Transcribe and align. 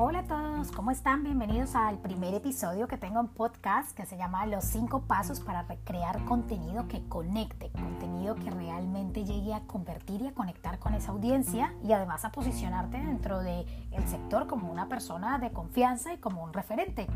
Hola 0.00 0.20
a 0.20 0.22
todos, 0.22 0.70
¿cómo 0.70 0.92
están? 0.92 1.24
Bienvenidos 1.24 1.74
al 1.74 1.98
primer 1.98 2.32
episodio 2.32 2.86
que 2.86 2.96
tengo 2.96 3.18
en 3.18 3.26
podcast 3.26 3.96
que 3.96 4.06
se 4.06 4.16
llama 4.16 4.46
Los 4.46 4.62
5 4.66 5.02
pasos 5.08 5.40
para 5.40 5.64
recrear 5.64 6.24
contenido 6.24 6.86
que 6.86 7.02
conecte, 7.08 7.72
contenido 7.72 8.36
que 8.36 8.48
realmente 8.48 9.24
llegue 9.24 9.54
a 9.54 9.62
convertir 9.62 10.22
y 10.22 10.28
a 10.28 10.34
conectar 10.34 10.78
con 10.78 10.94
esa 10.94 11.10
audiencia 11.10 11.74
y 11.82 11.90
además 11.90 12.24
a 12.24 12.30
posicionarte 12.30 12.96
dentro 12.96 13.40
del 13.40 13.66
el 13.90 14.06
sector 14.06 14.46
como 14.46 14.70
una 14.70 14.88
persona 14.88 15.40
de 15.40 15.50
confianza 15.50 16.14
y 16.14 16.18
como 16.18 16.44
un 16.44 16.52
referente. 16.52 17.08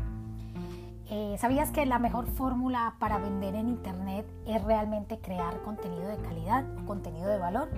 Eh, 1.09 1.37
¿Sabías 1.39 1.71
que 1.71 1.85
la 1.85 1.99
mejor 1.99 2.27
fórmula 2.27 2.95
para 2.99 3.17
vender 3.17 3.55
en 3.55 3.69
Internet 3.69 4.25
es 4.45 4.61
realmente 4.61 5.19
crear 5.19 5.61
contenido 5.61 6.09
de 6.09 6.17
calidad 6.17 6.65
contenido 6.85 7.29
de 7.29 7.37
valor? 7.37 7.69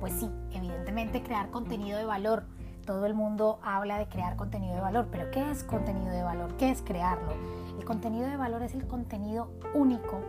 Pues 0.00 0.14
sí, 0.14 0.28
evidentemente 0.50 1.22
crear 1.22 1.50
contenido 1.50 1.96
de 1.96 2.04
valor 2.04 2.57
todo 2.88 3.04
el 3.04 3.12
mundo 3.12 3.60
habla 3.62 3.98
de 3.98 4.08
crear 4.08 4.34
contenido 4.36 4.74
de 4.74 4.80
valor, 4.80 5.08
pero 5.12 5.30
¿qué 5.30 5.50
es 5.50 5.62
contenido 5.62 6.10
de 6.10 6.22
valor? 6.22 6.56
¿Qué 6.56 6.70
es 6.70 6.80
crearlo? 6.80 7.34
El 7.78 7.84
contenido 7.84 8.26
de 8.26 8.38
valor 8.38 8.62
es 8.62 8.72
el 8.72 8.86
contenido 8.86 9.50
único 9.74 10.22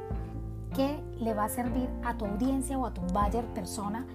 que 0.76 1.02
le 1.20 1.34
va 1.34 1.45
a 1.45 1.49
servir 1.49 1.90
a 2.04 2.18
tu 2.18 2.26
audiencia 2.26 2.77
o 2.77 2.85
a 2.85 2.94
tu 2.94 2.99
buyer 3.13 3.45
persona 3.54 4.05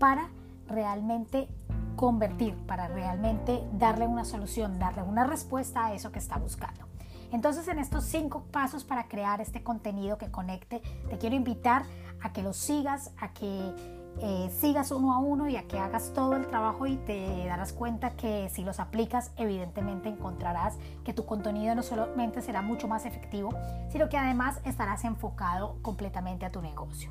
para 0.00 0.28
realmente 0.66 1.46
convertir, 1.94 2.56
para 2.66 2.88
realmente 2.88 3.62
darle 3.74 4.08
una 4.08 4.24
solución, 4.24 4.80
darle 4.80 5.04
una 5.04 5.22
respuesta 5.22 5.86
a 5.86 5.94
eso 5.94 6.10
que 6.10 6.18
está 6.18 6.36
buscando. 6.36 6.86
Entonces 7.30 7.68
en 7.68 7.78
estos 7.78 8.02
cinco 8.06 8.42
pasos 8.50 8.82
para 8.82 9.06
crear 9.06 9.40
este 9.40 9.62
contenido 9.62 10.18
que 10.18 10.32
conecte, 10.32 10.82
te 11.08 11.16
quiero 11.18 11.36
invitar 11.36 11.84
a 12.20 12.32
que 12.32 12.42
lo 12.42 12.54
sigas, 12.54 13.12
a 13.18 13.32
que 13.32 14.03
eh, 14.20 14.50
sigas 14.58 14.90
uno 14.90 15.12
a 15.12 15.18
uno 15.18 15.48
y 15.48 15.56
a 15.56 15.66
que 15.66 15.78
hagas 15.78 16.12
todo 16.14 16.36
el 16.36 16.46
trabajo 16.46 16.86
y 16.86 16.96
te 16.96 17.46
darás 17.46 17.72
cuenta 17.72 18.10
que 18.10 18.48
si 18.50 18.62
los 18.62 18.78
aplicas 18.78 19.32
evidentemente 19.36 20.08
encontrarás 20.08 20.76
que 21.04 21.12
tu 21.12 21.26
contenido 21.26 21.74
no 21.74 21.82
solamente 21.82 22.40
será 22.40 22.62
mucho 22.62 22.86
más 22.86 23.06
efectivo, 23.06 23.50
sino 23.90 24.08
que 24.08 24.16
además 24.16 24.60
estarás 24.64 25.04
enfocado 25.04 25.76
completamente 25.82 26.46
a 26.46 26.52
tu 26.52 26.62
negocio. 26.62 27.10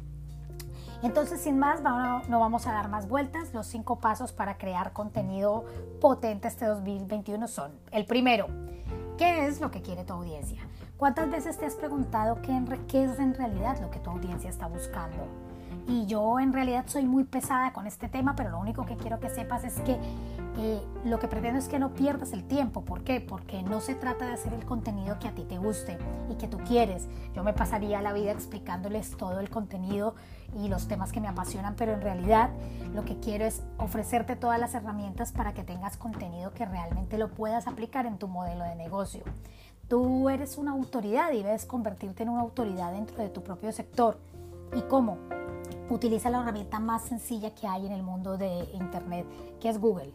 Entonces, 1.04 1.42
sin 1.42 1.60
más, 1.60 1.82
no 1.82 2.40
vamos 2.40 2.66
a 2.66 2.72
dar 2.72 2.88
más 2.88 3.10
vueltas. 3.10 3.54
Los 3.54 3.67
cinco 3.67 4.00
pasos 4.00 4.32
para 4.32 4.58
crear 4.58 4.94
contenido 4.94 5.66
potente 6.00 6.48
este 6.48 6.66
2021 6.66 7.50
son, 7.50 7.73
el 7.92 8.06
primero, 8.06 8.48
¿qué 9.17 9.45
es 9.48 9.60
lo 9.60 9.70
que 9.70 9.82
quiere 9.82 10.06
tu 10.06 10.14
audiencia? 10.14 10.62
¿Cuántas 10.95 11.30
veces 11.30 11.58
te 11.58 11.66
has 11.66 11.76
preguntado 11.76 12.42
qué, 12.42 12.58
qué 12.88 13.04
es 13.04 13.20
en 13.20 13.34
realidad 13.34 13.82
lo 13.82 13.92
que 13.92 14.00
tu 14.00 14.12
audiencia 14.12 14.50
está 14.50 14.67
buscando? 14.67 15.42
Y 15.88 16.06
yo 16.06 16.40
en 16.40 16.54
realidad 16.54 16.86
soy 16.88 17.06
muy 17.06 17.24
pesada 17.24 17.74
con 17.74 17.88
este 17.88 18.10
tema, 18.10 18.36
pero 18.36 18.50
lo 18.50 18.60
único 18.60 18.86
que 18.86 18.96
quiero 18.96 19.20
que 19.20 19.30
sepas 19.30 19.64
es 19.64 19.80
que 19.82 19.98
lo 21.04 21.20
que 21.20 21.28
pretendo 21.28 21.58
es 21.58 21.68
que 21.68 21.80
no 21.80 21.94
pierdas 21.94 22.32
el 22.32 22.44
tiempo. 22.44 22.86
¿Por 22.86 23.04
qué? 23.04 23.20
Porque 23.20 23.64
no 23.64 23.82
se 23.82 23.96
trata 23.96 24.28
de 24.28 24.34
hacer 24.34 24.54
el 24.54 24.66
contenido 24.66 25.18
que 25.20 25.28
a 25.28 25.34
ti 25.34 25.44
te 25.44 25.58
guste 25.58 25.98
y 26.30 26.36
que 26.36 26.48
tú 26.48 26.60
quieres. 26.60 27.08
Yo 27.36 27.44
me 27.44 27.54
pasaría 27.54 28.02
la 28.02 28.14
vida 28.14 28.32
explicándoles 28.32 29.18
todo 29.18 29.40
el 29.40 29.50
contenido 29.50 30.16
y 30.56 30.68
los 30.68 30.88
temas 30.88 31.12
que 31.12 31.20
me 31.20 31.28
apasionan, 31.28 31.76
pero 31.76 31.94
en 31.94 32.02
realidad 32.02 32.52
lo 32.94 33.04
que 33.04 33.20
quiero 33.20 33.46
es 33.46 33.64
ofrecerte 33.80 34.36
todas 34.36 34.60
las 34.60 34.76
herramientas 34.76 35.32
para 35.32 35.54
que 35.54 35.64
tengas 35.64 35.98
contenido 35.98 36.54
que 36.54 36.66
realmente 36.66 37.18
lo 37.18 37.32
puedas 37.32 37.68
aplicar 37.68 38.06
en 38.06 38.20
tu 38.20 38.28
modelo 38.28 38.64
de 38.64 38.76
negocio. 38.76 39.24
Tú 39.88 40.30
eres 40.30 40.58
una 40.58 40.72
autoridad 40.72 41.32
y 41.34 41.44
debes 41.44 41.66
convertirte 41.66 42.24
en 42.24 42.30
una 42.30 42.42
autoridad 42.42 42.94
dentro 42.94 43.18
de 43.18 43.30
tu 43.30 43.44
propio 43.44 43.72
sector. 43.72 44.18
¿Y 44.76 44.82
cómo? 44.84 45.18
utiliza 45.90 46.30
la 46.30 46.42
herramienta 46.42 46.80
más 46.80 47.04
sencilla 47.04 47.54
que 47.54 47.68
hay 47.68 47.86
en 47.86 47.92
el 47.92 48.04
mundo 48.04 48.38
de 48.38 48.70
Internet, 48.74 49.26
que 49.60 49.70
es 49.70 49.80
Google. 49.80 50.14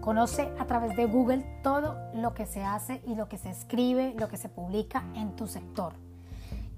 Conoce 0.00 0.52
a 0.58 0.64
través 0.66 0.96
de 0.96 1.06
Google 1.06 1.60
todo 1.62 1.96
lo 2.14 2.34
que 2.34 2.46
se 2.46 2.64
hace 2.64 3.02
y 3.06 3.14
lo 3.14 3.28
que 3.28 3.36
se 3.36 3.50
escribe, 3.50 4.14
lo 4.18 4.28
que 4.28 4.36
se 4.36 4.48
publica 4.48 5.04
en 5.14 5.36
tu 5.36 5.46
sector. 5.46 5.94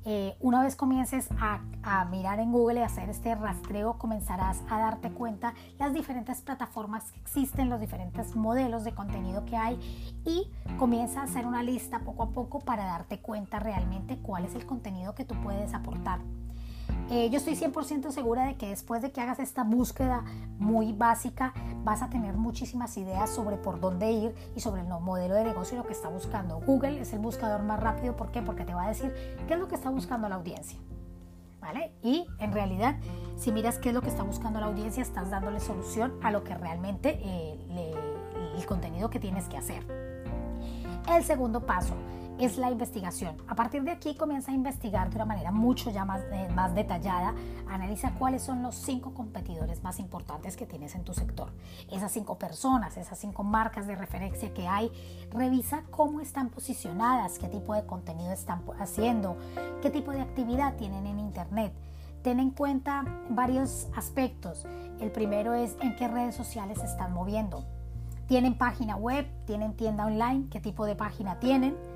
Eh, 0.06 0.34
una 0.40 0.62
vez 0.62 0.76
comiences 0.76 1.28
a, 1.38 1.60
mirar 2.10 2.40
en 2.40 2.50
Google 2.52 2.80
y 2.80 2.82
hacer 2.82 3.10
este 3.10 3.34
rastreo, 3.34 3.98
comenzarás 3.98 4.62
a 4.70 4.78
darte 4.78 5.10
cuenta 5.10 5.52
las 5.78 5.92
diferentes 5.92 6.40
plataformas 6.40 7.12
que 7.12 7.20
existen, 7.20 7.68
los 7.68 7.80
diferentes 7.80 8.34
modelos 8.34 8.84
de 8.84 8.94
contenido 8.94 9.44
que 9.44 9.56
hay 9.56 9.78
y 10.24 10.50
comienza 10.78 11.20
a 11.20 11.24
hacer 11.24 11.46
una 11.46 11.62
lista 11.62 12.00
poco 12.00 12.22
a 12.22 12.30
poco 12.30 12.60
para 12.60 12.84
darte 12.84 13.20
cuenta 13.20 13.58
realmente 13.58 14.16
cuál 14.18 14.46
es 14.46 14.54
el 14.54 14.64
contenido 14.64 15.14
que 15.14 15.26
tú 15.26 15.34
puedes 15.42 15.74
aportar. 15.74 16.20
Eh, 17.10 17.28
yo 17.28 17.38
estoy 17.38 17.56
100% 17.56 18.12
segura 18.12 18.46
de 18.46 18.54
que 18.54 18.68
después 18.68 19.02
de 19.02 19.10
que 19.10 19.20
hagas 19.20 19.40
esta 19.40 19.64
búsqueda 19.64 20.24
muy 20.58 20.92
básica, 20.92 21.52
vas 21.82 22.02
a 22.02 22.08
tener 22.08 22.34
muchísimas 22.36 22.96
ideas 22.96 23.28
sobre 23.28 23.56
por 23.56 23.80
dónde 23.80 24.12
ir 24.12 24.34
y 24.54 24.60
sobre 24.60 24.82
el 24.82 24.86
modelo 24.86 25.34
de 25.34 25.42
negocio 25.42 25.74
y 25.74 25.78
lo 25.78 25.86
que 25.86 25.92
está 25.92 26.08
buscando. 26.08 26.60
Google 26.60 27.00
es 27.00 27.12
el 27.12 27.18
buscador 27.18 27.64
más 27.64 27.80
rápido. 27.80 28.14
¿Por 28.14 28.30
qué? 28.30 28.42
Porque 28.42 28.64
te 28.64 28.74
va 28.74 28.84
a 28.84 28.88
decir 28.88 29.12
qué 29.48 29.54
es 29.54 29.60
lo 29.60 29.66
que 29.66 29.74
está 29.74 29.90
buscando 29.90 30.28
la 30.28 30.36
audiencia. 30.36 30.78
¿Vale? 31.60 31.92
Y 32.00 32.26
en 32.38 32.52
realidad, 32.52 32.96
si 33.36 33.50
miras 33.50 33.78
qué 33.78 33.88
es 33.88 33.94
lo 33.94 34.02
que 34.02 34.08
está 34.08 34.22
buscando 34.22 34.60
la 34.60 34.66
audiencia, 34.66 35.02
estás 35.02 35.30
dándole 35.30 35.58
solución 35.58 36.12
a 36.22 36.30
lo 36.30 36.44
que 36.44 36.54
realmente 36.54 37.18
eh, 37.22 37.92
el 38.56 38.66
contenido 38.66 39.10
que 39.10 39.18
tienes 39.18 39.48
que 39.48 39.56
hacer. 39.56 39.84
El 41.08 41.24
segundo 41.24 41.66
paso 41.66 41.94
es 42.40 42.56
la 42.56 42.70
investigación. 42.70 43.36
A 43.48 43.54
partir 43.54 43.82
de 43.82 43.90
aquí 43.90 44.14
comienza 44.14 44.50
a 44.50 44.54
investigar 44.54 45.10
de 45.10 45.16
una 45.16 45.26
manera 45.26 45.50
mucho 45.50 45.90
ya 45.90 46.04
más, 46.04 46.22
eh, 46.32 46.48
más 46.54 46.74
detallada. 46.74 47.34
Analiza 47.68 48.12
cuáles 48.14 48.42
son 48.42 48.62
los 48.62 48.74
cinco 48.74 49.12
competidores 49.12 49.82
más 49.82 49.98
importantes 50.00 50.56
que 50.56 50.66
tienes 50.66 50.94
en 50.94 51.04
tu 51.04 51.12
sector. 51.12 51.52
Esas 51.90 52.12
cinco 52.12 52.38
personas, 52.38 52.96
esas 52.96 53.18
cinco 53.18 53.44
marcas 53.44 53.86
de 53.86 53.94
referencia 53.94 54.54
que 54.54 54.66
hay. 54.66 54.90
Revisa 55.30 55.82
cómo 55.90 56.20
están 56.20 56.48
posicionadas, 56.48 57.38
qué 57.38 57.48
tipo 57.48 57.74
de 57.74 57.84
contenido 57.84 58.32
están 58.32 58.62
haciendo, 58.78 59.36
qué 59.82 59.90
tipo 59.90 60.10
de 60.12 60.22
actividad 60.22 60.76
tienen 60.76 61.06
en 61.06 61.18
Internet. 61.18 61.72
Ten 62.22 62.40
en 62.40 62.50
cuenta 62.50 63.04
varios 63.28 63.88
aspectos. 63.96 64.66
El 65.00 65.10
primero 65.10 65.54
es 65.54 65.76
en 65.80 65.96
qué 65.96 66.08
redes 66.08 66.34
sociales 66.34 66.78
se 66.78 66.86
están 66.86 67.12
moviendo. 67.12 67.64
¿Tienen 68.26 68.56
página 68.56 68.96
web? 68.96 69.26
¿Tienen 69.46 69.74
tienda 69.74 70.06
online? 70.06 70.46
¿Qué 70.50 70.60
tipo 70.60 70.86
de 70.86 70.94
página 70.94 71.40
tienen? 71.40 71.89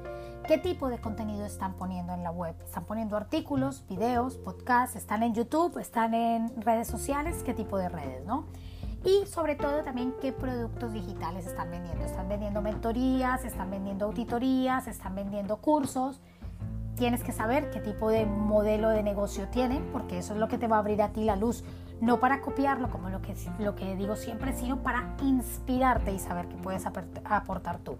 ¿Qué 0.47 0.59
tipo 0.59 0.91
de 0.91 0.99
contenido 0.99 1.47
están 1.47 1.73
poniendo 1.73 2.13
en 2.13 2.23
la 2.23 2.31
web? 2.31 2.55
¿Están 2.63 2.85
poniendo 2.85 3.17
artículos, 3.17 3.83
videos, 3.89 4.37
podcasts? 4.37 4.95
¿Están 4.95 5.23
en 5.23 5.35
YouTube? 5.35 5.79
¿Están 5.79 6.13
en 6.13 6.61
redes 6.61 6.87
sociales? 6.87 7.43
¿Qué 7.45 7.55
tipo 7.55 7.79
de 7.79 7.89
redes? 7.89 8.27
¿no? 8.27 8.45
Y 9.07 9.25
sobre 9.27 9.55
todo 9.55 9.83
también 9.83 10.15
qué 10.21 10.35
productos 10.35 10.93
digitales 10.93 11.47
están 11.47 11.71
vendiendo. 11.71 12.05
¿Están 12.05 12.29
vendiendo 12.29 12.61
mentorías? 12.61 13.43
¿Están 13.47 13.71
vendiendo 13.71 14.05
auditorías? 14.05 14.87
¿Están 14.87 15.15
vendiendo 15.15 15.57
cursos? 15.63 16.21
Tienes 16.95 17.25
que 17.25 17.33
saber 17.33 17.71
qué 17.71 17.81
tipo 17.81 18.11
de 18.11 18.27
modelo 18.27 18.91
de 18.91 19.03
negocio 19.03 19.49
tienen 19.49 19.89
porque 19.93 20.19
eso 20.19 20.35
es 20.35 20.41
lo 20.41 20.49
que 20.49 20.59
te 20.59 20.69
va 20.69 20.77
a 20.77 20.81
abrir 20.81 21.01
a 21.01 21.09
ti 21.09 21.25
la 21.25 21.37
luz. 21.37 21.65
No 22.03 22.21
para 22.21 22.43
copiarlo 22.43 22.91
como 22.91 23.09
lo 23.09 23.23
que, 23.23 23.35
lo 23.61 23.75
que 23.75 23.97
digo 23.97 24.15
siempre, 24.15 24.53
sino 24.53 24.83
para 24.83 25.17
inspirarte 25.23 26.13
y 26.13 26.19
saber 26.19 26.49
qué 26.49 26.57
puedes 26.57 26.85
aportar 26.85 27.79
tú. 27.79 27.97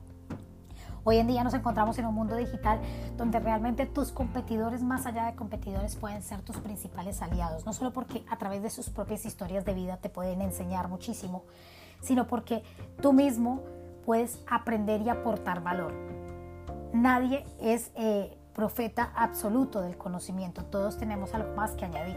Hoy 1.07 1.19
en 1.19 1.27
día 1.27 1.45
nos 1.45 1.53
encontramos 1.53 1.99
en 1.99 2.07
un 2.07 2.15
mundo 2.15 2.35
digital 2.35 2.81
donde 3.19 3.39
realmente 3.39 3.85
tus 3.85 4.11
competidores, 4.11 4.83
más 4.83 5.05
allá 5.05 5.27
de 5.27 5.35
competidores, 5.35 5.97
pueden 5.97 6.23
ser 6.23 6.41
tus 6.41 6.57
principales 6.57 7.21
aliados, 7.21 7.67
no 7.67 7.75
solo 7.75 7.93
porque 7.93 8.25
a 8.31 8.39
través 8.39 8.63
de 8.63 8.71
sus 8.71 8.89
propias 8.89 9.27
historias 9.27 9.67
de 9.67 9.75
vida 9.75 9.99
te 9.99 10.09
pueden 10.09 10.41
enseñar 10.41 10.89
muchísimo, 10.89 11.45
sino 12.01 12.27
porque 12.27 12.63
tú 13.03 13.13
mismo 13.13 13.61
puedes 14.07 14.41
aprender 14.51 15.03
y 15.03 15.11
aportar 15.11 15.63
valor. 15.63 15.93
Nadie 16.95 17.45
es 17.61 17.91
eh, 17.97 18.39
profeta 18.55 19.13
absoluto 19.15 19.83
del 19.83 19.99
conocimiento, 19.99 20.65
todos 20.65 20.97
tenemos 20.97 21.35
algo 21.35 21.55
más 21.55 21.73
que 21.73 21.85
añadir. 21.85 22.17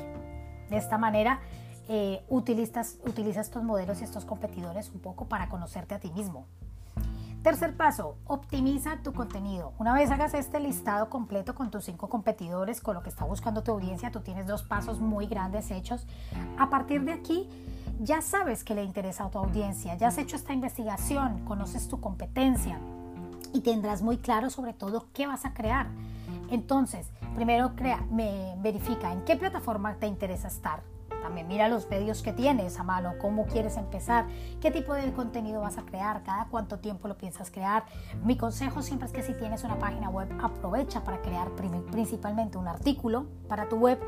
De 0.70 0.78
esta 0.78 0.98
manera, 0.98 1.42
eh, 1.90 2.24
utilizas, 2.30 3.00
utilizas 3.06 3.48
estos 3.48 3.64
modelos 3.64 4.00
y 4.00 4.06
estos 4.06 4.24
competidores 4.24 4.92
un 4.92 5.02
poco 5.02 5.28
para 5.28 5.50
conocerte 5.50 5.94
a 5.94 6.00
ti 6.00 6.10
mismo. 6.12 6.48
Tercer 7.48 7.78
paso, 7.78 8.18
optimiza 8.26 8.98
tu 9.02 9.14
contenido. 9.14 9.72
Una 9.80 9.94
vez 9.94 10.12
hagas 10.12 10.34
este 10.34 10.60
listado 10.60 11.10
completo 11.10 11.56
con 11.56 11.72
tus 11.72 11.86
cinco 11.86 12.10
competidores, 12.10 12.82
con 12.82 12.94
lo 12.94 13.04
que 13.04 13.08
está 13.08 13.24
buscando 13.24 13.64
tu 13.64 13.72
audiencia, 13.72 14.12
tú 14.12 14.20
tienes 14.20 14.48
dos 14.48 14.64
pasos 14.64 15.00
muy 15.00 15.28
grandes 15.28 15.72
hechos. 15.72 16.06
A 16.58 16.70
partir 16.70 17.06
de 17.06 17.14
aquí, 17.14 17.48
ya 18.02 18.22
sabes 18.22 18.66
que 18.66 18.76
le 18.76 18.84
interesa 18.84 19.24
a 19.24 19.30
tu 19.30 19.38
audiencia, 19.38 19.96
ya 19.96 20.10
has 20.10 20.18
hecho 20.18 20.36
esta 20.36 20.52
investigación, 20.52 21.46
conoces 21.46 21.88
tu 21.88 22.02
competencia 22.02 22.82
y 23.54 23.62
tendrás 23.62 24.02
muy 24.02 24.18
claro 24.18 24.50
sobre 24.50 24.74
todo 24.74 25.08
qué 25.14 25.26
vas 25.26 25.46
a 25.46 25.54
crear. 25.54 25.88
Entonces, 26.52 27.14
primero 27.34 27.72
me 28.12 28.58
verifica 28.58 29.14
en 29.14 29.24
qué 29.24 29.38
plataforma 29.38 29.96
te 29.96 30.08
interesa 30.08 30.50
estar, 30.50 30.84
también 31.22 31.48
mira 31.48 31.68
los 31.68 31.90
medios 31.90 32.22
que 32.22 32.34
tienes 32.34 32.80
a 32.80 32.84
mano, 32.84 33.16
cómo 33.20 33.46
quieres 33.46 33.78
empezar, 33.78 34.26
qué 34.62 34.72
tipo 34.72 34.94
de 34.94 35.12
contenido 35.14 35.62
vas 35.62 35.78
a 35.78 35.84
crear, 35.84 36.24
cada 36.24 36.46
cuánto 36.46 36.80
tiempo 36.80 37.08
lo 37.08 37.18
piensas 37.18 37.52
crear. 37.52 37.86
Mi 38.24 38.38
consejo 38.38 38.82
siempre 38.82 39.08
es 39.08 39.14
que 39.14 39.24
si 39.24 39.34
tienes 39.34 39.64
una 39.64 39.78
página 39.78 40.10
web, 40.10 40.30
aprovecha 40.42 41.04
para 41.04 41.22
crear 41.22 41.50
principalmente 41.92 42.58
un 42.58 42.68
artículo 42.68 43.26
para 43.48 43.68
tu 43.70 43.78
web 43.78 44.00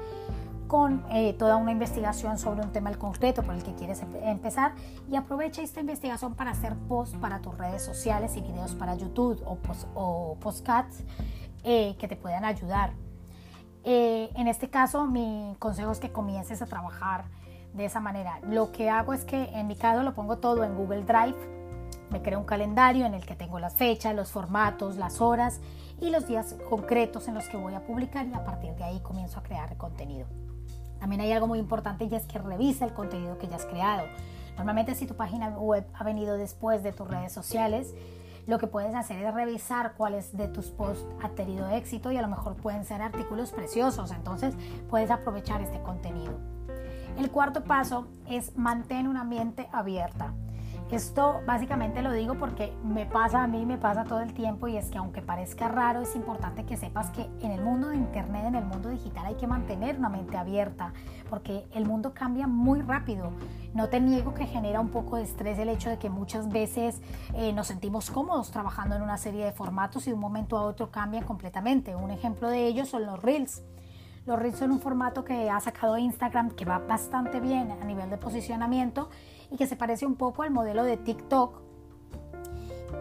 con 0.69 1.03
eh, 1.09 1.33
toda 1.33 1.55
una 1.55 1.71
investigación 1.71 2.37
sobre 2.37 2.61
un 2.61 2.71
tema 2.71 2.93
concreto 2.93 3.41
por 3.41 3.55
el 3.55 3.63
que 3.63 3.73
quieres 3.73 4.03
empezar 4.21 4.73
y 5.09 5.15
aprovecha 5.15 5.63
esta 5.63 5.79
investigación 5.79 6.35
para 6.35 6.51
hacer 6.51 6.75
posts 6.87 7.17
para 7.17 7.41
tus 7.41 7.57
redes 7.57 7.83
sociales 7.83 8.37
y 8.37 8.41
videos 8.41 8.75
para 8.75 8.93
YouTube 8.93 9.41
o, 9.45 9.55
post, 9.55 9.87
postcats 10.39 11.03
eh, 11.63 11.95
que 11.97 12.07
te 12.07 12.15
puedan 12.15 12.45
ayudar. 12.45 12.93
Eh, 13.83 14.29
en 14.35 14.47
este 14.47 14.69
caso, 14.69 15.05
mi 15.05 15.55
consejo 15.59 15.91
es 15.91 15.99
que 15.99 16.11
comiences 16.11 16.61
a 16.61 16.65
trabajar 16.65 17.25
de 17.73 17.85
esa 17.85 17.99
manera. 17.99 18.39
Lo 18.43 18.71
que 18.71 18.89
hago 18.89 19.13
es 19.13 19.23
que 19.23 19.49
en 19.53 19.67
mi 19.67 19.75
caso 19.75 20.03
lo 20.03 20.13
pongo 20.13 20.37
todo 20.37 20.63
en 20.63 20.75
Google 20.75 21.03
Drive. 21.03 21.37
Me 22.09 22.21
creo 22.21 22.39
un 22.39 22.45
calendario 22.45 23.05
en 23.05 23.13
el 23.13 23.25
que 23.25 23.35
tengo 23.35 23.59
las 23.59 23.75
fechas, 23.75 24.15
los 24.15 24.31
formatos, 24.31 24.97
las 24.97 25.21
horas 25.21 25.61
y 26.01 26.09
los 26.09 26.27
días 26.27 26.55
concretos 26.69 27.27
en 27.27 27.35
los 27.35 27.47
que 27.47 27.57
voy 27.57 27.75
a 27.75 27.85
publicar 27.85 28.25
y 28.25 28.33
a 28.33 28.43
partir 28.43 28.73
de 28.75 28.83
ahí 28.83 28.99
comienzo 29.01 29.39
a 29.39 29.43
crear 29.43 29.77
contenido. 29.77 30.27
También 30.99 31.21
hay 31.21 31.31
algo 31.31 31.47
muy 31.47 31.59
importante 31.59 32.05
y 32.05 32.15
es 32.15 32.25
que 32.25 32.39
revisa 32.39 32.85
el 32.85 32.93
contenido 32.93 33.37
que 33.37 33.47
ya 33.47 33.57
has 33.57 33.65
creado. 33.65 34.07
Normalmente 34.57 34.95
si 34.95 35.05
tu 35.05 35.15
página 35.15 35.49
web 35.49 35.85
ha 35.93 36.03
venido 36.03 36.35
después 36.35 36.83
de 36.83 36.91
tus 36.91 37.07
redes 37.07 37.31
sociales, 37.31 37.93
lo 38.47 38.57
que 38.57 38.67
puedes 38.67 38.95
hacer 38.95 39.23
es 39.23 39.33
revisar 39.33 39.93
cuáles 39.95 40.35
de 40.35 40.47
tus 40.47 40.71
posts 40.71 41.05
ha 41.21 41.29
tenido 41.29 41.69
éxito 41.69 42.11
y 42.11 42.17
a 42.17 42.21
lo 42.21 42.27
mejor 42.27 42.55
pueden 42.55 42.85
ser 42.85 43.01
artículos 43.01 43.51
preciosos, 43.51 44.11
entonces 44.11 44.55
puedes 44.89 45.11
aprovechar 45.11 45.61
este 45.61 45.81
contenido. 45.81 46.39
El 47.17 47.31
cuarto 47.31 47.63
paso 47.63 48.07
es 48.27 48.55
mantén 48.57 49.07
un 49.07 49.17
ambiente 49.17 49.67
abierta. 49.71 50.33
Esto 50.91 51.41
básicamente 51.45 52.01
lo 52.01 52.11
digo 52.11 52.33
porque 52.33 52.73
me 52.83 53.05
pasa 53.05 53.43
a 53.43 53.47
mí, 53.47 53.63
me 53.63 53.77
pasa 53.77 54.05
todo 54.05 54.21
el 54.21 54.33
tiempo 54.33 54.67
y 54.67 54.75
es 54.75 54.89
que 54.89 54.97
aunque 54.97 55.21
parezca 55.21 55.67
raro, 55.67 56.01
es 56.01 56.15
importante 56.15 56.65
que 56.65 56.77
sepas 56.77 57.11
que 57.11 57.29
en 57.41 57.51
el 57.51 57.61
mundo 57.61 57.89
de 57.89 57.95
Internet, 57.97 58.45
en 58.47 58.55
el 58.55 58.65
mundo 58.65 58.89
digital 58.89 59.27
hay 59.27 59.35
que 59.35 59.45
mantener 59.45 59.99
una 59.99 60.09
mente 60.09 60.35
abierta 60.35 60.93
porque 61.29 61.67
el 61.75 61.85
mundo 61.85 62.15
cambia 62.15 62.47
muy 62.47 62.81
rápido. 62.81 63.33
No 63.75 63.87
te 63.89 63.99
niego 63.99 64.33
que 64.33 64.47
genera 64.47 64.79
un 64.79 64.89
poco 64.89 65.17
de 65.17 65.23
estrés 65.23 65.59
el 65.59 65.69
hecho 65.69 65.91
de 65.91 65.99
que 65.99 66.09
muchas 66.09 66.49
veces 66.49 67.03
eh, 67.35 67.53
nos 67.53 67.67
sentimos 67.67 68.09
cómodos 68.09 68.49
trabajando 68.49 68.95
en 68.95 69.03
una 69.03 69.19
serie 69.19 69.45
de 69.45 69.51
formatos 69.51 70.07
y 70.07 70.09
de 70.09 70.15
un 70.15 70.21
momento 70.21 70.57
a 70.57 70.63
otro 70.63 70.89
cambian 70.89 71.23
completamente. 71.23 71.95
Un 71.95 72.09
ejemplo 72.09 72.49
de 72.49 72.65
ello 72.65 72.85
son 72.85 73.05
los 73.05 73.21
reels. 73.21 73.61
Los 74.25 74.39
reels 74.39 74.57
son 74.57 74.71
un 74.71 74.79
formato 74.79 75.23
que 75.23 75.51
ha 75.51 75.59
sacado 75.59 75.99
Instagram 75.99 76.49
que 76.51 76.65
va 76.65 76.79
bastante 76.79 77.39
bien 77.39 77.71
a 77.71 77.85
nivel 77.85 78.09
de 78.09 78.17
posicionamiento 78.17 79.09
y 79.51 79.57
que 79.57 79.67
se 79.67 79.75
parece 79.75 80.05
un 80.05 80.15
poco 80.15 80.43
al 80.43 80.51
modelo 80.51 80.83
de 80.83 80.97
TikTok. 80.97 81.69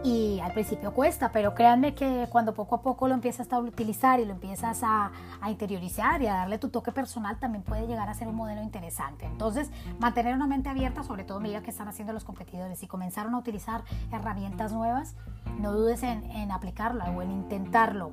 Y 0.03 0.39
al 0.39 0.53
principio 0.53 0.93
cuesta, 0.93 1.31
pero 1.31 1.53
créanme 1.53 1.93
que 1.93 2.27
cuando 2.29 2.53
poco 2.53 2.75
a 2.75 2.81
poco 2.81 3.07
lo 3.07 3.15
empiezas 3.15 3.51
a 3.51 3.59
utilizar 3.59 4.19
y 4.19 4.25
lo 4.25 4.31
empiezas 4.31 4.81
a, 4.83 5.11
interiorizar 5.47 6.21
y 6.21 6.27
a 6.27 6.35
darle 6.35 6.57
tu 6.57 6.69
toque 6.69 6.91
personal, 6.91 7.37
también 7.37 7.63
puede 7.63 7.85
llegar 7.85 8.07
a 8.07 8.13
ser 8.13 8.29
un 8.29 8.35
modelo 8.35 8.61
interesante. 8.61 9.25
Entonces, 9.25 9.69
mantener 9.99 10.35
una 10.35 10.47
mente 10.47 10.69
abierta, 10.69 11.03
sobre 11.03 11.25
todo 11.25 11.41
mira 11.41 11.61
que 11.63 11.71
están 11.71 11.89
haciendo 11.89 12.13
los 12.13 12.23
competidores 12.23 12.81
y 12.81 12.87
comenzaron 12.87 13.33
a 13.33 13.39
utilizar 13.39 13.83
herramientas 14.11 14.71
nuevas, 14.71 15.15
no 15.59 15.73
dudes 15.73 16.03
en, 16.03 16.23
en 16.31 16.51
aplicarlo 16.51 17.03
o 17.03 17.21
en 17.21 17.31
intentarlo. 17.31 18.11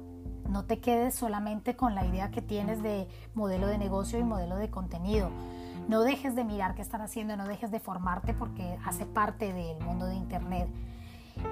No 0.49 0.65
te 0.65 0.81
quedes 0.81 1.15
solamente 1.15 1.77
con 1.77 1.95
la 1.95 2.05
idea 2.05 2.31
que 2.31 2.43
tienes 2.43 2.83
de 2.83 3.09
modelo 3.35 3.69
de 3.69 3.79
negocio 3.79 4.19
y 4.19 4.25
modelo 4.25 4.57
de 4.57 4.71
contenido 4.71 5.31
no 5.89 6.03
dejes 6.03 6.35
de 6.35 6.45
mirar 6.45 6.75
qué 6.75 6.83
están 6.83 7.01
haciendo, 7.01 7.37
no 7.37 7.47
dejes 7.47 7.71
de 7.71 7.81
formarte 7.81 8.35
porque 8.35 8.79
hace 8.85 9.07
parte 9.07 9.53
del 9.53 9.79
mundo 9.81 10.07
de 10.07 10.15
Internet. 10.15 10.69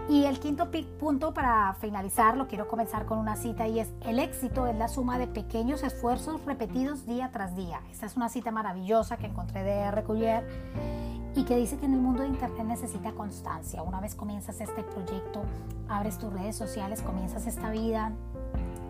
Y 0.09 0.25
el 0.25 0.41
quinto 0.41 0.71
punto 0.99 1.35
para 1.35 1.75
finalizar, 1.75 2.37
lo 2.37 2.49
quiero 2.49 2.69
comenzar 2.69 3.05
con 3.07 3.19
una 3.19 3.37
cita 3.37 3.69
y 3.69 3.81
es, 3.81 3.93
el 4.07 4.19
éxito 4.19 4.67
es 4.67 4.77
la 4.77 4.89
suma 4.89 5.19
de 5.19 5.27
pequeños 5.27 5.83
esfuerzos 5.83 6.45
repetidos 6.45 7.07
día 7.07 7.31
tras 7.33 7.55
día. 7.55 7.81
Esta 7.93 8.07
es 8.07 8.17
una 8.17 8.29
cita 8.29 8.51
maravillosa 8.51 9.19
que 9.19 9.27
encontré 9.27 9.63
de 9.63 9.73
R. 9.73 10.05
Y 11.37 11.45
que 11.45 11.57
dice 11.57 11.77
que 11.79 11.87
en 11.87 11.95
el 11.95 12.01
mundo 12.01 12.23
de 12.23 12.29
Internet 12.29 12.65
necesita 12.67 13.13
constancia. 13.13 13.83
Una 13.83 14.01
vez 14.01 14.15
comienzas 14.15 14.61
este 14.61 14.85
proyecto, 14.85 15.43
abres 15.89 16.19
tus 16.19 16.33
redes 16.33 16.57
sociales, 16.57 17.03
comienzas 17.03 17.47
esta 17.47 17.71
vida 17.71 18.13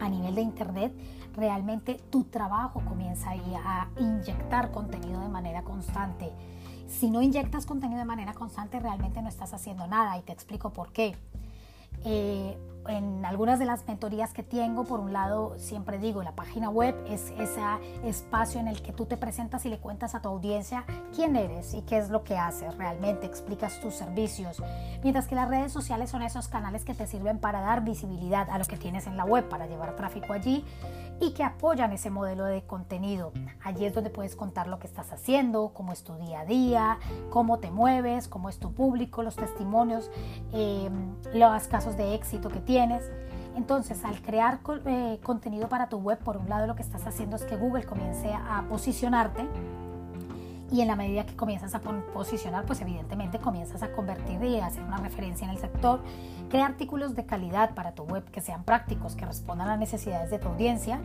a 0.01 0.09
nivel 0.09 0.35
de 0.35 0.43
Internet, 0.43 0.93
realmente 1.35 2.01
tu 2.11 2.25
trabajo 2.25 2.81
comienza 2.85 3.31
ahí 3.31 3.55
a 3.65 3.89
inyectar 3.99 4.71
contenido 4.71 5.21
de 5.21 5.29
manera 5.29 5.63
constante. 5.63 6.31
Si 6.87 7.11
no 7.11 7.23
inyectas 7.23 7.67
contenido 7.67 7.99
de 7.99 8.05
manera 8.05 8.35
constante, 8.35 8.79
realmente 8.79 9.23
no 9.23 9.29
estás 9.29 9.55
haciendo 9.55 9.87
nada 9.87 10.17
y 10.19 10.23
te 10.23 10.33
explico 10.33 10.73
por 10.73 10.93
qué. 10.93 11.17
Eh, 12.05 12.57
en 12.89 13.25
algunas 13.25 13.59
de 13.59 13.65
las 13.65 13.87
mentorías 13.87 14.33
que 14.33 14.43
tengo, 14.43 14.85
por 14.85 15.01
un 15.01 15.13
lado, 15.13 15.55
siempre 15.59 15.99
digo, 15.99 16.23
la 16.23 16.33
página 16.33 16.69
web 16.69 16.95
es 17.09 17.33
ese 17.39 17.63
espacio 18.05 18.61
en 18.61 18.69
el 18.69 18.83
que 18.83 18.93
tú 18.93 19.07
te 19.07 19.17
presentas 19.17 19.65
y 19.65 19.69
le 19.69 19.79
cuentas 19.79 20.15
a 20.15 20.21
tu 20.21 20.29
audiencia 20.29 20.85
quién 21.15 21.37
eres 21.37 21.75
y 21.75 21.83
qué 21.83 21.99
es 21.99 22.11
lo 22.11 22.25
que 22.25 22.37
haces 22.37 22.77
realmente, 22.77 23.27
explicas 23.27 23.81
tus 23.81 23.95
servicios. 23.95 24.63
Mientras 25.03 25.27
que 25.27 25.35
las 25.35 25.49
redes 25.49 25.73
sociales 25.73 26.11
son 26.11 26.23
esos 26.23 26.49
canales 26.49 26.85
que 26.85 26.95
te 26.95 27.07
sirven 27.07 27.39
para 27.39 27.61
dar 27.61 27.85
visibilidad 27.85 28.49
a 28.51 28.59
lo 28.59 28.65
que 28.65 28.77
tienes 28.77 29.07
en 29.07 29.17
la 29.17 29.25
web, 29.25 29.49
para 29.49 29.67
llevar 29.67 29.97
tráfico 29.97 30.33
allí 30.33 30.65
y 31.21 31.33
que 31.33 31.45
apoyan 31.45 31.93
ese 31.93 32.11
modelo 32.11 32.45
de 32.45 32.63
contenido. 32.63 33.33
Allí 33.63 33.87
es 33.87 33.95
donde 33.95 34.11
puedes 34.11 34.37
contar 34.37 34.67
lo 34.67 34.79
que 34.79 34.87
estás 34.87 35.13
haciendo, 35.13 35.73
cómo 35.73 35.93
es 35.93 36.03
tu 36.03 36.17
día 36.17 36.41
a 36.41 36.45
día, 36.45 36.99
cómo 37.31 37.59
te 37.59 37.71
mueves, 37.71 38.29
cómo 38.29 38.49
es 38.49 38.59
tu 38.59 38.73
público, 38.73 39.23
los 39.23 39.37
testimonios, 39.37 40.11
eh, 40.53 40.91
los 41.33 41.69
casos 41.69 41.97
de 41.97 42.15
éxito 42.15 42.49
que 42.49 42.61
tienes 42.61 42.74
Entonces, 43.57 44.05
al 44.05 44.21
crear 44.21 44.59
eh, 44.87 45.21
contenido 45.23 45.69
para 45.69 45.89
tu 45.89 45.99
web, 45.99 46.19
por 46.19 46.37
un 46.37 46.49
lado 46.49 46.67
lo 46.67 46.75
que 46.75 46.83
estás 46.83 47.07
haciendo 47.07 47.37
es 47.37 47.45
que 47.45 47.57
Google 47.57 47.85
comience 47.85 48.33
a 48.33 48.65
posicionarte 48.69 49.47
y 50.75 50.81
en 50.81 50.89
la 50.89 50.97
medida 50.97 51.25
que 51.25 51.37
comienzas 51.37 51.73
a 51.77 51.81
posicionar, 51.81 52.67
pues 52.67 52.81
evidentemente 52.81 53.39
comienzas 53.39 53.85
a 53.85 53.93
convertir 53.93 54.43
y 54.43 54.59
a 54.59 54.67
hacer 54.67 54.83
una 54.83 54.97
referencia 54.97 55.45
en 55.45 55.53
el 55.53 55.59
sector. 55.59 56.01
Crea 56.51 56.67
artículos 56.67 57.15
de 57.15 57.25
calidad 57.25 57.75
para 57.77 57.93
tu 57.93 58.03
web 58.03 58.25
que 58.33 58.41
sean 58.41 58.65
prácticos, 58.65 59.15
que 59.15 59.25
respondan 59.25 59.69
a 59.69 59.71
las 59.73 59.79
necesidades 59.79 60.33
de 60.33 60.41
tu 60.41 60.49
audiencia. 60.49 61.01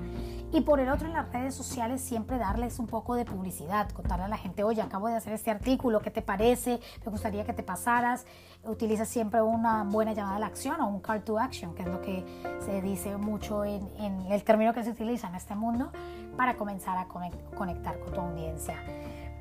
Y 0.52 0.62
por 0.62 0.80
el 0.80 0.90
otro, 0.90 1.06
en 1.06 1.14
las 1.14 1.32
redes 1.32 1.54
sociales 1.54 2.02
siempre 2.02 2.40
darles 2.40 2.80
un 2.80 2.88
poco 2.88 3.14
de 3.14 3.26
publicidad, 3.26 3.88
contarle 3.92 4.26
a 4.26 4.28
la 4.28 4.38
gente, 4.38 4.64
oye, 4.64 4.82
acabo 4.82 5.08
de 5.08 5.16
hacer 5.16 5.34
este 5.34 5.52
artículo, 5.52 6.00
¿qué 6.00 6.10
te 6.10 6.24
parece? 6.24 6.80
Me 7.06 7.12
gustaría 7.12 7.46
que 7.46 7.54
te 7.54 7.62
pasaras. 7.62 8.26
Utiliza 8.64 9.06
siempre 9.06 9.44
una 9.44 9.84
buena 9.84 10.14
llamada 10.14 10.38
a 10.38 10.40
la 10.40 10.48
acción 10.48 10.82
o 10.82 10.88
un 10.88 11.00
call 11.00 11.24
to 11.24 11.38
action, 11.38 11.76
que 11.76 11.84
es 11.84 11.88
lo 11.88 12.02
que 12.02 12.26
se 12.66 12.82
dice 12.82 13.18
mucho 13.18 13.64
en, 13.66 13.88
en 14.00 14.32
el 14.32 14.44
término 14.44 14.74
que 14.74 14.84
se 14.84 14.90
utiliza 14.90 15.28
en 15.28 15.36
este 15.36 15.54
mundo 15.54 15.92
para 16.36 16.56
comenzar 16.56 16.98
a 16.98 17.06
conectar 17.06 18.00
con 18.00 18.14
tu 18.14 18.20
audiencia. 18.20 18.76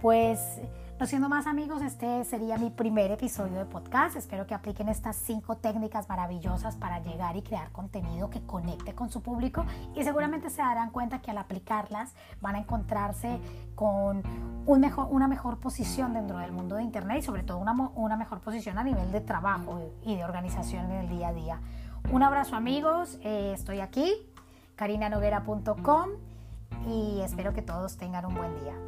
Pues 0.01 0.61
no 1.01 1.07
siendo 1.07 1.29
más 1.29 1.49
amigos, 1.49 1.83
este 1.83 2.25
sería 2.25 2.57
mi 2.57 2.71
primer 2.71 3.11
episodio 3.11 3.59
de 3.59 3.65
podcast. 3.65 4.15
Espero 4.15 4.47
que 4.47 4.55
apliquen 4.55 4.89
estas 4.89 5.17
cinco 5.17 5.57
técnicas 5.57 6.09
maravillosas 6.09 6.77
para 6.77 7.01
llegar 7.01 7.37
y 7.37 7.43
crear 7.43 7.73
contenido 7.73 8.31
que 8.31 8.41
conecte 8.43 8.95
con 8.95 9.11
su 9.11 9.23
público 9.23 9.67
y 9.97 10.05
seguramente 10.05 10.51
se 10.51 10.63
darán 10.63 10.91
cuenta 10.91 11.21
que 11.21 11.33
al 11.33 11.39
aplicarlas 11.39 12.15
van 12.41 12.55
a 12.55 12.59
encontrarse 12.59 13.41
con 13.75 14.23
una 14.67 15.27
mejor 15.27 15.59
posición 15.59 16.13
dentro 16.13 16.39
del 16.39 16.53
mundo 16.53 16.77
de 16.77 16.85
Internet 16.85 17.19
y 17.19 17.23
sobre 17.23 17.43
todo 17.43 17.59
una, 17.59 17.73
una 17.73 18.17
mejor 18.17 18.41
posición 18.41 18.79
a 18.79 18.85
nivel 18.85 19.11
de 19.11 19.21
trabajo 19.21 19.81
y 20.05 20.15
de 20.15 20.25
organización 20.25 20.93
en 20.93 20.99
el 20.99 21.09
día 21.09 21.29
a 21.29 21.33
día. 21.33 21.61
Un 22.13 22.23
abrazo 22.23 22.55
amigos, 22.55 23.19
eh, 23.23 23.53
estoy 23.53 23.81
aquí, 23.81 24.13
carinanoguera.com 24.77 26.11
y 26.87 27.21
espero 27.21 27.53
que 27.53 27.63
todos 27.63 27.97
tengan 27.97 28.27
un 28.27 28.35
buen 28.37 28.55
día. 28.61 28.88